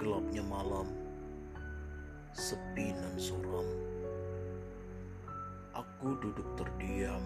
Gelapnya 0.00 0.40
malam, 0.40 0.88
sepi 2.32 2.88
dan 2.96 3.20
suram. 3.20 3.68
Aku 5.76 6.16
duduk 6.24 6.56
terdiam 6.56 7.20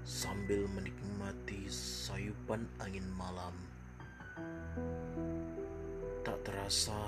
sambil 0.00 0.64
menikmati 0.72 1.68
sayupan 1.68 2.64
angin 2.80 3.04
malam. 3.20 3.52
Tak 6.24 6.40
terasa 6.40 7.04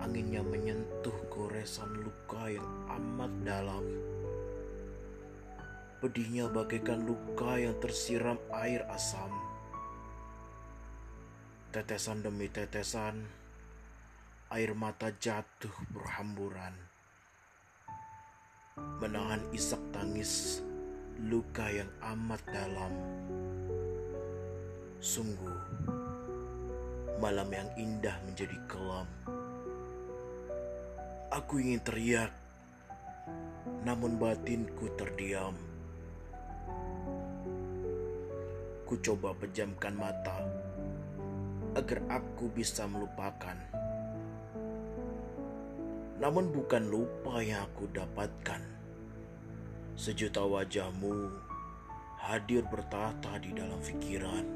anginnya 0.00 0.40
menyentuh 0.40 1.14
goresan 1.28 1.92
luka 2.08 2.48
yang 2.48 2.70
amat 2.88 3.32
dalam. 3.44 3.84
Pedihnya 6.00 6.48
bagaikan 6.48 7.04
luka 7.04 7.60
yang 7.60 7.76
tersiram 7.84 8.40
air 8.48 8.80
asam. 8.88 9.53
Tetesan 11.74 12.22
demi 12.22 12.46
tetesan, 12.46 13.26
air 14.54 14.78
mata 14.78 15.10
jatuh 15.10 15.74
berhamburan. 15.90 16.70
Menahan 19.02 19.42
isak 19.50 19.82
tangis 19.90 20.62
luka 21.18 21.66
yang 21.66 21.90
amat 22.14 22.38
dalam. 22.46 22.94
Sungguh, 25.02 25.58
malam 27.18 27.50
yang 27.50 27.66
indah 27.74 28.22
menjadi 28.22 28.54
kelam. 28.70 29.10
Aku 31.34 31.58
ingin 31.58 31.82
teriak, 31.82 32.30
namun 33.82 34.14
batinku 34.14 34.94
terdiam. 34.94 35.58
Ku 38.86 38.94
coba 39.02 39.34
pejamkan 39.34 39.98
mata 39.98 40.63
agar 41.84 42.00
aku 42.08 42.48
bisa 42.48 42.88
melupakan. 42.88 43.52
Namun 46.16 46.48
bukan 46.48 46.88
lupa 46.88 47.44
yang 47.44 47.68
aku 47.68 47.84
dapatkan. 47.92 48.64
Sejuta 49.92 50.48
wajahmu 50.48 51.28
hadir 52.24 52.64
bertata 52.64 53.36
di 53.36 53.52
dalam 53.52 53.76
pikiran. 53.84 54.48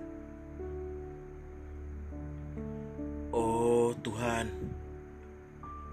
Oh 3.37 3.93
Tuhan, 4.01 4.49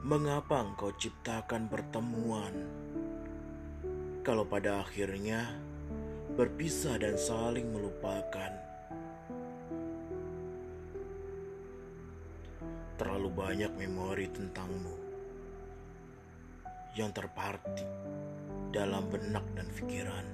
mengapa 0.08 0.64
Engkau 0.64 0.96
ciptakan 0.96 1.68
pertemuan? 1.68 2.56
Kalau 4.24 4.48
pada 4.48 4.88
akhirnya 4.88 5.52
berpisah 6.40 6.96
dan 6.96 7.20
saling 7.20 7.76
melupakan. 7.76 8.75
Terlalu 12.96 13.30
banyak 13.32 13.72
memori 13.76 14.32
tentangmu 14.32 14.96
yang 16.96 17.12
terparti 17.12 17.84
dalam 18.72 19.12
benak 19.12 19.44
dan 19.56 19.68
pikiran. 19.76 20.26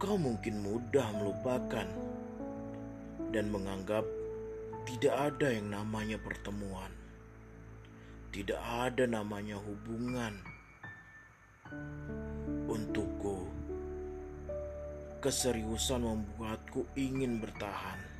Kau 0.00 0.16
mungkin 0.16 0.64
mudah 0.64 1.12
melupakan 1.12 1.88
dan 3.28 3.46
menganggap 3.52 4.08
tidak 4.88 5.14
ada 5.32 5.52
yang 5.52 5.68
namanya 5.68 6.16
pertemuan. 6.16 6.88
Tidak 8.32 8.60
ada 8.60 9.04
namanya 9.04 9.60
hubungan 9.60 10.40
Untukku, 12.68 13.44
keseriusan 15.20 16.00
membuatku 16.00 16.88
ingin 16.96 17.44
bertahan. 17.44 18.17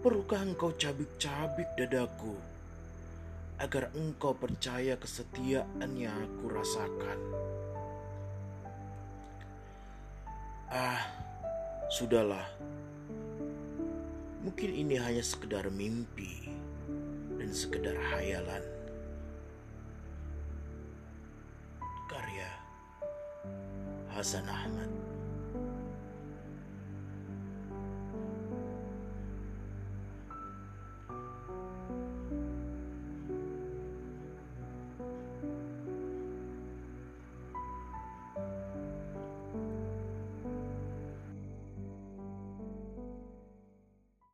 Perlukah 0.00 0.40
engkau 0.40 0.72
cabik-cabik 0.80 1.68
dadaku 1.76 2.32
agar 3.60 3.92
engkau 3.92 4.32
percaya 4.32 4.96
kesetiaan 4.96 5.92
yang 5.92 6.16
aku 6.16 6.48
rasakan? 6.48 7.18
Ah, 10.72 11.04
sudahlah. 11.92 12.48
Mungkin 14.40 14.72
ini 14.72 14.96
hanya 14.96 15.20
sekedar 15.20 15.68
mimpi 15.68 16.48
dan 17.36 17.52
sekedar 17.52 17.92
hayalan. 18.16 18.80
Hasan 24.20 24.44
Ahmad 24.52 25.09